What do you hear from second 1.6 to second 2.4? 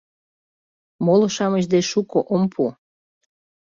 деч шуко